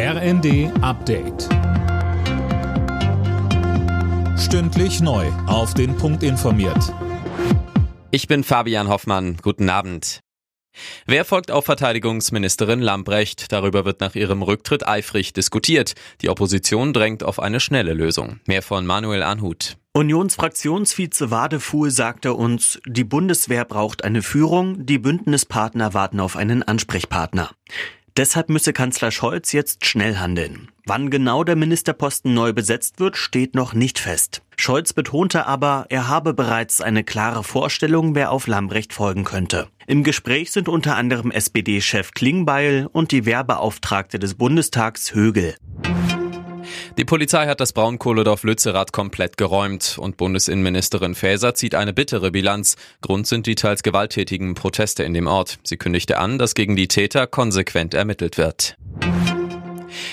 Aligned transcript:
RND 0.00 0.70
Update. 0.80 1.48
Stündlich 4.38 5.00
neu. 5.00 5.26
Auf 5.48 5.74
den 5.74 5.96
Punkt 5.96 6.22
informiert. 6.22 6.94
Ich 8.12 8.28
bin 8.28 8.44
Fabian 8.44 8.86
Hoffmann. 8.86 9.38
Guten 9.42 9.68
Abend. 9.68 10.20
Wer 11.06 11.24
folgt 11.24 11.50
auf 11.50 11.64
Verteidigungsministerin 11.64 12.80
Lambrecht? 12.80 13.50
Darüber 13.50 13.84
wird 13.84 14.00
nach 14.00 14.14
ihrem 14.14 14.42
Rücktritt 14.42 14.86
eifrig 14.86 15.32
diskutiert. 15.32 15.94
Die 16.22 16.28
Opposition 16.28 16.92
drängt 16.92 17.24
auf 17.24 17.40
eine 17.40 17.58
schnelle 17.58 17.92
Lösung. 17.92 18.38
Mehr 18.46 18.62
von 18.62 18.86
Manuel 18.86 19.24
Anhut. 19.24 19.78
Unionsfraktionsvize 19.94 21.32
Wadefuhl 21.32 21.90
sagte 21.90 22.34
uns, 22.34 22.78
die 22.86 23.02
Bundeswehr 23.02 23.64
braucht 23.64 24.04
eine 24.04 24.22
Führung, 24.22 24.86
die 24.86 24.98
Bündnispartner 24.98 25.92
warten 25.92 26.20
auf 26.20 26.36
einen 26.36 26.62
Ansprechpartner. 26.62 27.50
Deshalb 28.18 28.48
müsse 28.48 28.72
Kanzler 28.72 29.12
Scholz 29.12 29.52
jetzt 29.52 29.86
schnell 29.86 30.16
handeln. 30.16 30.72
Wann 30.86 31.08
genau 31.08 31.44
der 31.44 31.54
Ministerposten 31.54 32.34
neu 32.34 32.52
besetzt 32.52 32.98
wird, 32.98 33.16
steht 33.16 33.54
noch 33.54 33.74
nicht 33.74 34.00
fest. 34.00 34.42
Scholz 34.56 34.92
betonte 34.92 35.46
aber, 35.46 35.86
er 35.88 36.08
habe 36.08 36.34
bereits 36.34 36.80
eine 36.80 37.04
klare 37.04 37.44
Vorstellung, 37.44 38.16
wer 38.16 38.32
auf 38.32 38.48
Lambrecht 38.48 38.92
folgen 38.92 39.22
könnte. 39.22 39.68
Im 39.86 40.02
Gespräch 40.02 40.50
sind 40.50 40.68
unter 40.68 40.96
anderem 40.96 41.30
SPD-Chef 41.30 42.10
Klingbeil 42.10 42.88
und 42.90 43.12
die 43.12 43.24
Wehrbeauftragte 43.24 44.18
des 44.18 44.34
Bundestags 44.34 45.14
Högel. 45.14 45.54
Die 46.98 47.04
Polizei 47.04 47.46
hat 47.46 47.60
das 47.60 47.72
Braunkohledorf 47.72 48.42
Lützerath 48.42 48.90
komplett 48.90 49.36
geräumt 49.36 49.98
und 50.00 50.16
Bundesinnenministerin 50.16 51.14
Faeser 51.14 51.54
zieht 51.54 51.76
eine 51.76 51.92
bittere 51.92 52.32
Bilanz. 52.32 52.74
Grund 53.02 53.28
sind 53.28 53.46
die 53.46 53.54
teils 53.54 53.84
gewalttätigen 53.84 54.54
Proteste 54.54 55.04
in 55.04 55.14
dem 55.14 55.28
Ort. 55.28 55.60
Sie 55.62 55.76
kündigte 55.76 56.18
an, 56.18 56.38
dass 56.38 56.56
gegen 56.56 56.74
die 56.74 56.88
Täter 56.88 57.28
konsequent 57.28 57.94
ermittelt 57.94 58.36
wird. 58.36 58.76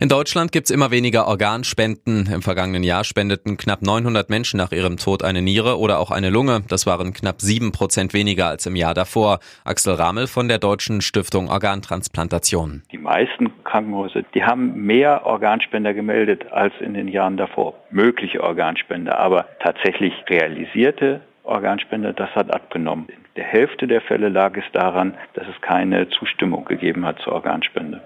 In 0.00 0.08
Deutschland 0.08 0.52
gibt's 0.52 0.70
immer 0.70 0.92
weniger 0.92 1.26
Organspenden. 1.26 2.30
Im 2.32 2.40
vergangenen 2.40 2.84
Jahr 2.84 3.02
spendeten 3.02 3.56
knapp 3.56 3.82
900 3.82 4.30
Menschen 4.30 4.58
nach 4.58 4.70
ihrem 4.70 4.96
Tod 4.96 5.24
eine 5.24 5.42
Niere 5.42 5.76
oder 5.76 5.98
auch 5.98 6.12
eine 6.12 6.30
Lunge. 6.30 6.62
Das 6.68 6.86
waren 6.86 7.12
knapp 7.12 7.40
sieben 7.40 7.72
Prozent 7.72 8.14
weniger 8.14 8.46
als 8.46 8.64
im 8.66 8.76
Jahr 8.76 8.94
davor. 8.94 9.40
Axel 9.64 9.94
Ramel 9.94 10.28
von 10.28 10.46
der 10.46 10.58
Deutschen 10.58 11.00
Stiftung 11.00 11.48
Organtransplantation. 11.48 12.84
Die 12.92 12.98
meisten 12.98 13.50
Krankenhäuser, 13.64 14.22
die 14.34 14.44
haben 14.44 14.86
mehr 14.86 15.26
Organspender 15.26 15.92
gemeldet 15.94 16.46
als 16.52 16.74
in 16.78 16.94
den 16.94 17.08
Jahren 17.08 17.36
davor. 17.36 17.74
Mögliche 17.90 18.40
Organspender, 18.44 19.18
aber 19.18 19.46
tatsächlich 19.60 20.12
realisierte 20.30 21.22
Organspender, 21.42 22.12
das 22.12 22.30
hat 22.36 22.52
abgenommen. 22.52 23.08
In 23.08 23.24
der 23.34 23.44
Hälfte 23.44 23.86
der 23.86 24.00
Fälle 24.02 24.28
lag 24.28 24.56
es 24.56 24.64
daran, 24.72 25.14
dass 25.34 25.46
es 25.48 25.60
keine 25.60 26.08
Zustimmung 26.10 26.66
gegeben 26.66 27.04
hat 27.04 27.18
zur 27.20 27.32
Organspende. 27.32 28.02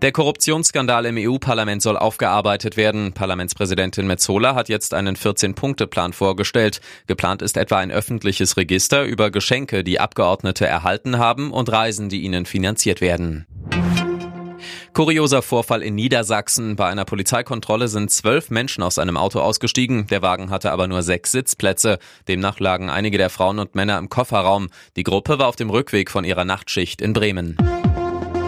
Der 0.00 0.12
Korruptionsskandal 0.12 1.06
im 1.06 1.16
EU-Parlament 1.18 1.82
soll 1.82 1.96
aufgearbeitet 1.96 2.76
werden. 2.76 3.12
Parlamentspräsidentin 3.14 4.06
Metzola 4.06 4.54
hat 4.54 4.68
jetzt 4.68 4.94
einen 4.94 5.16
14-Punkte-Plan 5.16 6.12
vorgestellt. 6.12 6.80
Geplant 7.08 7.42
ist 7.42 7.56
etwa 7.56 7.78
ein 7.78 7.90
öffentliches 7.90 8.56
Register 8.56 9.02
über 9.02 9.32
Geschenke, 9.32 9.82
die 9.82 9.98
Abgeordnete 9.98 10.68
erhalten 10.68 11.18
haben 11.18 11.50
und 11.50 11.72
Reisen, 11.72 12.08
die 12.08 12.22
ihnen 12.22 12.46
finanziert 12.46 13.00
werden. 13.00 13.46
Kurioser 14.92 15.42
Vorfall 15.42 15.82
in 15.82 15.96
Niedersachsen. 15.96 16.76
Bei 16.76 16.88
einer 16.88 17.04
Polizeikontrolle 17.04 17.88
sind 17.88 18.12
zwölf 18.12 18.50
Menschen 18.50 18.84
aus 18.84 18.98
einem 18.98 19.16
Auto 19.16 19.40
ausgestiegen. 19.40 20.06
Der 20.06 20.22
Wagen 20.22 20.50
hatte 20.50 20.70
aber 20.70 20.86
nur 20.86 21.02
sechs 21.02 21.32
Sitzplätze. 21.32 21.98
Demnach 22.28 22.60
lagen 22.60 22.88
einige 22.88 23.18
der 23.18 23.30
Frauen 23.30 23.58
und 23.58 23.74
Männer 23.74 23.98
im 23.98 24.08
Kofferraum. 24.08 24.68
Die 24.94 25.02
Gruppe 25.04 25.40
war 25.40 25.48
auf 25.48 25.56
dem 25.56 25.70
Rückweg 25.70 26.10
von 26.10 26.24
ihrer 26.24 26.44
Nachtschicht 26.44 27.02
in 27.02 27.12
Bremen. 27.12 27.56